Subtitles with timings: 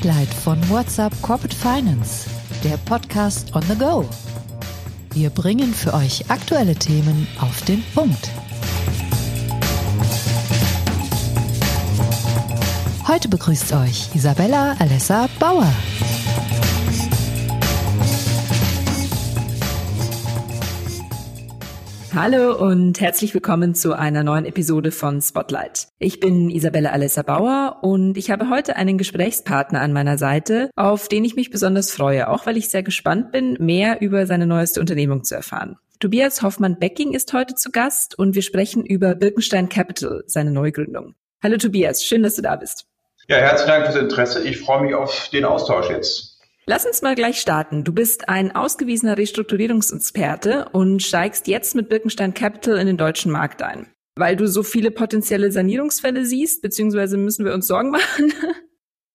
[0.00, 2.30] Spotlight von WhatsApp Corporate Finance,
[2.64, 4.08] der Podcast on the go.
[5.12, 8.30] Wir bringen für euch aktuelle Themen auf den Punkt.
[13.06, 15.70] Heute begrüßt euch Isabella Alessa Bauer.
[22.12, 25.86] Hallo und herzlich willkommen zu einer neuen Episode von Spotlight.
[26.00, 31.06] Ich bin Isabella Alessa Bauer und ich habe heute einen Gesprächspartner an meiner Seite, auf
[31.06, 34.80] den ich mich besonders freue, auch weil ich sehr gespannt bin, mehr über seine neueste
[34.80, 35.76] Unternehmung zu erfahren.
[36.00, 41.14] Tobias Hoffmann-Becking ist heute zu Gast und wir sprechen über Birkenstein Capital, seine Neugründung.
[41.40, 42.86] Hallo Tobias, schön, dass du da bist.
[43.28, 44.42] Ja, herzlichen Dank fürs Interesse.
[44.42, 46.29] Ich freue mich auf den Austausch jetzt.
[46.70, 47.82] Lass uns mal gleich starten.
[47.82, 53.60] Du bist ein ausgewiesener Restrukturierungsexperte und steigst jetzt mit Birkenstein Capital in den deutschen Markt
[53.60, 53.88] ein.
[54.16, 58.32] Weil du so viele potenzielle Sanierungsfälle siehst, beziehungsweise müssen wir uns Sorgen machen?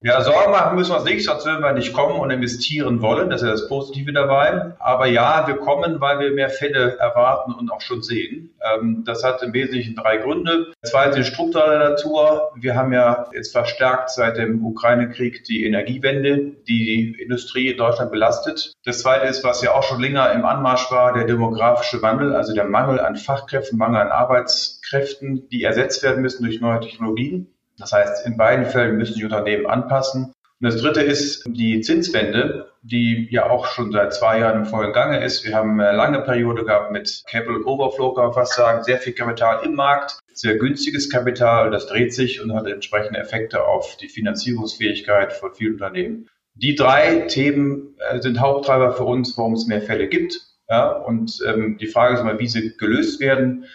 [0.05, 3.31] Ja, Sorgen machen müssen wir uns nicht, sonst würden wir nicht kommen und investieren wollen.
[3.31, 4.73] Das ist ja das Positive dabei.
[4.77, 8.53] Aber ja, wir kommen, weil wir mehr Fälle erwarten und auch schon sehen.
[8.61, 10.73] Ähm, das hat im Wesentlichen drei Gründe.
[10.83, 12.51] Zweite struktureller Natur.
[12.55, 18.11] Wir haben ja jetzt verstärkt seit dem Ukraine-Krieg die Energiewende, die die Industrie in Deutschland
[18.11, 18.73] belastet.
[18.85, 22.53] Das zweite ist, was ja auch schon länger im Anmarsch war, der demografische Wandel, also
[22.53, 27.54] der Mangel an Fachkräften, Mangel an Arbeitskräften, die ersetzt werden müssen durch neue Technologien.
[27.77, 30.33] Das heißt, in beiden Fällen müssen die Unternehmen anpassen.
[30.61, 34.93] Und das dritte ist die Zinswende, die ja auch schon seit zwei Jahren im vollen
[34.93, 35.43] Gange ist.
[35.43, 39.13] Wir haben eine lange Periode gehabt mit Capital Overflow, kann man fast sagen, sehr viel
[39.13, 44.07] Kapital im Markt, sehr günstiges Kapital, das dreht sich und hat entsprechende Effekte auf die
[44.07, 46.29] Finanzierungsfähigkeit von vielen Unternehmen.
[46.53, 50.39] Die drei Themen äh, sind Haupttreiber für uns, warum es mehr Fälle gibt.
[50.69, 53.65] Ja, und ähm, die Frage ist mal, wie sie gelöst werden.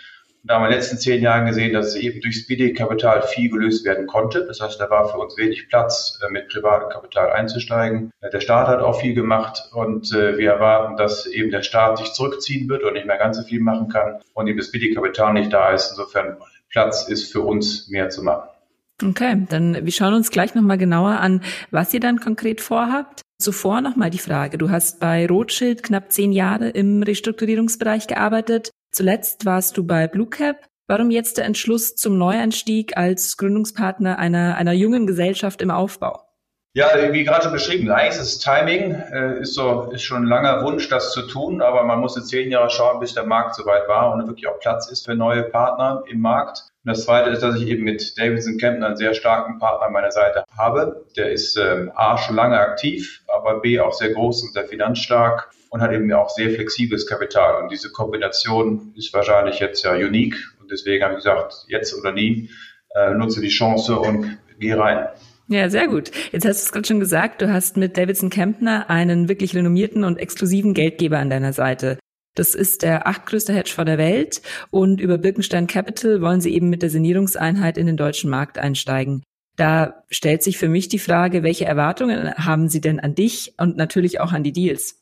[0.42, 3.84] Da haben wir in den letzten zehn Jahren gesehen, dass eben durch Speedy-Kapital viel gelöst
[3.84, 4.47] werden konnte.
[4.47, 8.10] Das heißt, da war für uns wenig Platz, äh, mit privatem Kapital einzusteigen.
[8.20, 11.98] Äh, der Staat hat auch viel gemacht und äh, wir erwarten, dass eben der Staat
[11.98, 15.34] sich zurückziehen wird und nicht mehr ganz so viel machen kann und eben das Speedy-Kapital
[15.34, 15.91] nicht da ist.
[15.91, 16.37] Insofern
[16.70, 18.48] Platz ist für uns mehr zu machen.
[19.03, 23.22] Okay, dann wir schauen uns gleich nochmal genauer an, was ihr dann konkret vorhabt.
[23.38, 24.59] Zuvor nochmal die Frage.
[24.59, 28.70] Du hast bei Rothschild knapp zehn Jahre im Restrukturierungsbereich gearbeitet.
[28.92, 30.66] Zuletzt warst du bei Blue Cap.
[30.88, 36.24] Warum jetzt der Entschluss zum Neuanstieg als Gründungspartner einer, einer jungen Gesellschaft im Aufbau?
[36.72, 40.28] Ja, wie gerade schon beschrieben, eigentlich ist das Timing, äh, ist so, ist schon ein
[40.28, 43.88] langer Wunsch, das zu tun, aber man musste zehn Jahre schauen, bis der Markt soweit
[43.88, 46.70] war und wirklich auch Platz ist für neue Partner im Markt.
[46.84, 49.92] Und das zweite ist, dass ich eben mit Davidson Kempner einen sehr starken Partner an
[49.92, 51.04] meiner Seite habe.
[51.16, 55.50] Der ist ähm, A schon lange aktiv, aber B auch sehr groß und sehr finanzstark
[55.70, 57.62] und hat eben auch sehr flexibles Kapital.
[57.62, 60.36] Und diese Kombination ist wahrscheinlich jetzt ja unique.
[60.60, 62.50] Und deswegen habe ich gesagt, jetzt oder nie,
[62.94, 65.08] äh, nutze die Chance und gehe rein.
[65.48, 66.10] Ja, sehr gut.
[66.32, 70.04] Jetzt hast du es gerade schon gesagt, du hast mit Davidson Kempner einen wirklich renommierten
[70.04, 71.98] und exklusiven Geldgeber an deiner Seite.
[72.37, 76.82] Das ist der achtgrößte Hedgefonds der Welt und über Birkenstein Capital wollen sie eben mit
[76.82, 79.25] der Sanierungseinheit in den deutschen Markt einsteigen.
[79.56, 83.76] Da stellt sich für mich die Frage, welche Erwartungen haben sie denn an dich und
[83.76, 85.00] natürlich auch an die Deals?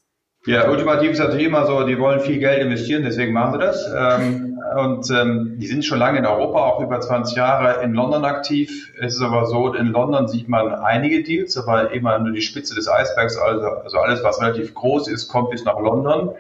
[0.49, 3.87] Ja, ultimativ ist natürlich immer so, die wollen viel Geld investieren, deswegen machen sie das.
[3.95, 8.25] Ähm, und ähm, die sind schon lange in Europa, auch über 20 Jahre in London
[8.25, 8.91] aktiv.
[8.99, 12.75] Es ist aber so, in London sieht man einige Deals, aber immer nur die Spitze
[12.75, 16.31] des Eisbergs, also, also alles, was relativ groß ist, kommt bis nach London.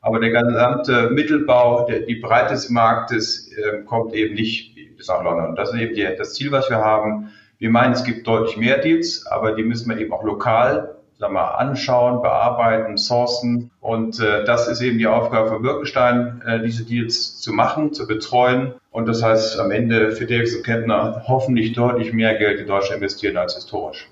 [0.00, 5.24] Aber der gesamte Mittelbau, der, die Breite des Marktes äh, kommt eben nicht bis nach
[5.24, 5.56] London.
[5.56, 7.32] Das ist eben die, das Ziel, was wir haben.
[7.58, 11.34] Wir meinen, es gibt deutlich mehr Deals, aber die müssen wir eben auch lokal sagen
[11.34, 13.70] wir, anschauen, bearbeiten, sourcen.
[13.80, 18.06] Und äh, das ist eben die Aufgabe von Birkenstein, äh, diese Deals zu machen, zu
[18.06, 18.74] betreuen.
[18.90, 23.02] Und das heißt am Ende für Davis und Kettner hoffentlich deutlich mehr Geld in Deutschland
[23.02, 24.08] investieren als historisch.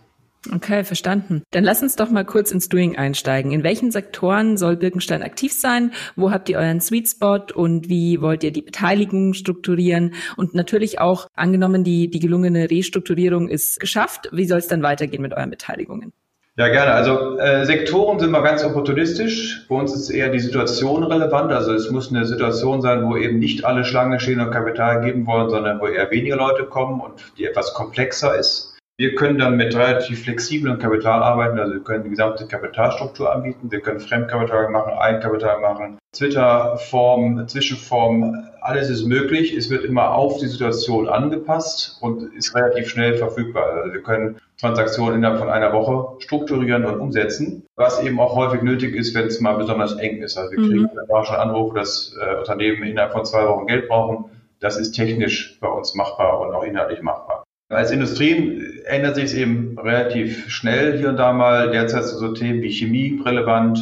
[0.53, 1.43] Okay, verstanden.
[1.53, 3.51] Dann lass uns doch mal kurz ins Doing einsteigen.
[3.51, 5.93] In welchen Sektoren soll Birkenstein aktiv sein?
[6.17, 10.12] Wo habt ihr euren Sweet Spot und wie wollt ihr die Beteiligung strukturieren?
[10.37, 14.29] Und natürlich auch angenommen, die, die gelungene Restrukturierung ist geschafft.
[14.33, 16.12] Wie soll es dann weitergehen mit euren Beteiligungen?
[16.56, 16.93] Ja, gerne.
[16.93, 19.67] Also äh, Sektoren sind wir ganz opportunistisch.
[19.69, 21.51] Bei uns ist eher die Situation relevant.
[21.51, 25.27] Also es muss eine Situation sein, wo eben nicht alle Schlange stehen und Kapital geben
[25.27, 28.77] wollen, sondern wo eher weniger Leute kommen und die etwas komplexer ist.
[28.97, 33.73] Wir können dann mit relativ flexiblem Kapital arbeiten, also wir können die gesamte Kapitalstruktur anbieten,
[33.73, 39.53] wir können Fremdkapital machen, Eigenkapital machen, Twitter-Form, Zwischenform, alles ist möglich.
[39.53, 43.69] Es wird immer auf die Situation angepasst und ist relativ schnell verfügbar.
[43.83, 48.62] Also wir können Transaktionen innerhalb von einer Woche strukturieren und umsetzen, was eben auch häufig
[48.62, 50.38] nötig ist, wenn es mal besonders eng ist.
[50.38, 51.14] Also wir kriegen mhm.
[51.14, 54.25] auch schon Anrufe, dass äh, Unternehmen innerhalb von zwei Wochen Geld brauchen.
[54.61, 57.44] Das ist technisch bei uns machbar und auch inhaltlich machbar.
[57.69, 61.70] Als Industrie ändert sich es eben relativ schnell hier und da mal.
[61.70, 63.78] Derzeit sind so Themen wie Chemie relevant,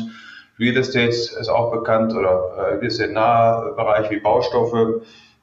[0.59, 5.03] Real Estate ist auch bekannt oder äh, Real Estate nahe Bereich wie Baustoffe.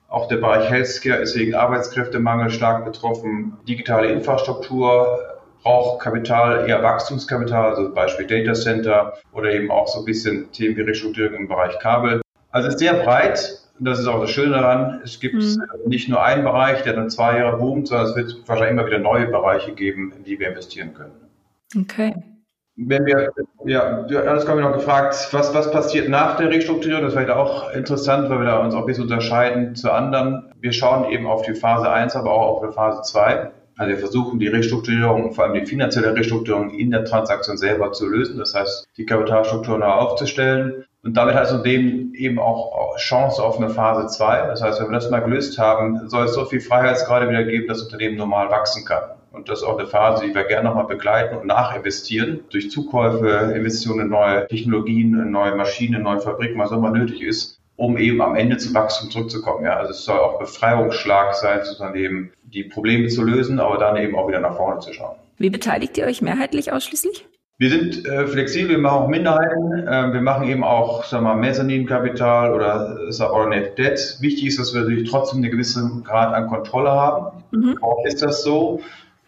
[0.10, 3.54] Auch der Bereich Healthcare ist wegen Arbeitskräftemangel stark betroffen.
[3.68, 5.20] Digitale Infrastruktur
[5.62, 10.78] braucht Kapital, eher Wachstumskapital, also Beispiel Data Center oder eben auch so ein bisschen Themen
[10.78, 12.22] wie Restrukturierung im Bereich Kabel.
[12.52, 15.02] Also es ist sehr breit und das ist auch das Schöne daran.
[15.04, 15.62] Es gibt mhm.
[15.86, 19.00] nicht nur einen Bereich, der dann zwei Jahre boomt, sondern es wird wahrscheinlich immer wieder
[19.00, 21.14] neue Bereiche geben, in die wir investieren können.
[21.78, 22.16] Okay.
[22.82, 23.34] Wenn wir,
[23.66, 27.04] ja, du hast gerade noch gefragt, was, was passiert nach der Restrukturierung?
[27.04, 30.54] Das wäre vielleicht auch interessant, weil wir da uns auch ein bisschen unterscheiden zu anderen.
[30.62, 33.52] Wir schauen eben auf die Phase 1, aber auch auf die Phase 2.
[33.76, 38.08] Also wir versuchen die Restrukturierung, vor allem die finanzielle Restrukturierung in der Transaktion selber zu
[38.08, 38.38] lösen.
[38.38, 40.86] Das heißt, die Kapitalstruktur neu aufzustellen.
[41.04, 44.48] Und damit hat es zudem eben auch Chance auf eine Phase 2.
[44.48, 47.68] Das heißt, wenn wir das mal gelöst haben, soll es so viel Freiheitsgrade wieder geben,
[47.68, 49.19] dass das Unternehmen normal wachsen kann.
[49.32, 52.42] Und das ist auch eine Phase, die wir gerne nochmal begleiten und nachinvestieren.
[52.50, 56.92] Durch Zukäufe, Investitionen in neue Technologien, in neue Maschinen, in neue Fabriken, was auch immer
[56.92, 59.66] nötig ist, um eben am Ende zum Wachstum zurückzukommen.
[59.66, 63.98] Ja, also es soll auch Befreiungsschlag sein, zu Unternehmen, die Probleme zu lösen, aber dann
[63.98, 65.16] eben auch wieder nach vorne zu schauen.
[65.38, 67.26] Wie beteiligt ihr euch mehrheitlich ausschließlich?
[67.60, 71.36] Wir sind äh, flexibel, wir machen auch Minderheiten, äh, wir machen eben auch, sagen wir
[71.36, 74.18] mal, Mezzaninkapital oder Subordinate Debt.
[74.22, 77.44] Wichtig ist, dass wir natürlich trotzdem einen gewissen Grad an Kontrolle haben.
[77.52, 77.78] Mhm.
[77.82, 78.80] Auch ist das so,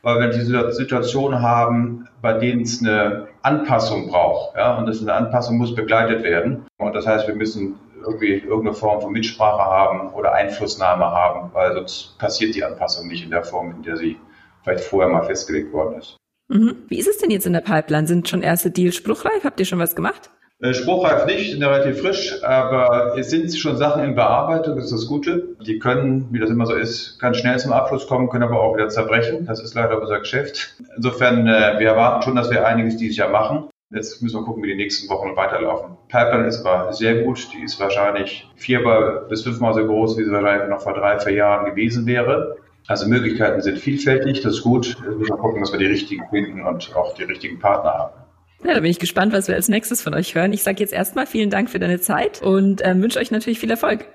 [0.02, 4.56] weil wir diese Situation haben, bei denen es eine Anpassung braucht.
[4.56, 6.66] Ja, und das eine Anpassung muss begleitet werden.
[6.78, 11.74] Und das heißt, wir müssen irgendwie irgendeine Form von Mitsprache haben oder Einflussnahme haben, weil
[11.74, 14.18] sonst passiert die Anpassung nicht in der Form, in der sie
[14.64, 16.18] vielleicht vorher mal festgelegt worden ist.
[16.48, 16.76] Mhm.
[16.88, 18.08] Wie ist es denn jetzt in der Pipeline?
[18.08, 19.44] Sind schon erste Deals spruchreif?
[19.44, 20.32] Habt ihr schon was gemacht?
[20.62, 24.94] Äh, spruchreif nicht, sind relativ frisch, aber es sind schon Sachen in Bearbeitung, das ist
[24.94, 25.56] das Gute.
[25.66, 28.76] Die können, wie das immer so ist, ganz schnell zum Abschluss kommen, können aber auch
[28.76, 29.48] wieder zerbrechen.
[29.48, 30.76] Das ist leider unser Geschäft.
[30.96, 33.70] Insofern, äh, wir erwarten schon, dass wir einiges dieses Jahr machen.
[33.90, 35.98] Jetzt müssen wir gucken, wie die nächsten Wochen weiterlaufen.
[36.10, 37.48] Pipeline ist aber sehr gut.
[37.54, 41.34] Die ist wahrscheinlich viermal bis fünfmal so groß, wie sie wahrscheinlich noch vor drei, vier
[41.34, 42.56] Jahren gewesen wäre.
[42.88, 44.86] Also Möglichkeiten sind vielfältig, das ist gut.
[44.88, 48.21] Jetzt müssen wir gucken, dass wir die richtigen finden und auch die richtigen Partner haben.
[48.64, 50.54] Ja, da bin ich gespannt, was wir als nächstes von euch hören.
[50.54, 53.72] Ich sage jetzt erstmal vielen Dank für deine Zeit und ähm, wünsche euch natürlich viel
[53.72, 54.06] Erfolg.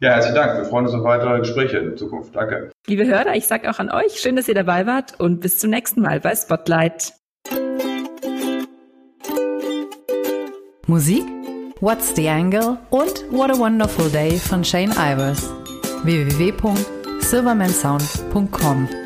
[0.00, 0.58] Ja, herzlichen Dank.
[0.58, 2.36] Wir freuen uns auf weitere Gespräche in Zukunft.
[2.36, 2.70] Danke.
[2.86, 5.70] Liebe Hörer, ich sage auch an euch, schön, dass ihr dabei wart und bis zum
[5.70, 7.14] nächsten Mal bei Spotlight.
[10.86, 11.24] Musik
[11.80, 15.50] What's the Angle und What a Wonderful Day von Shane Ivers.
[16.04, 19.05] www silvermansound.com.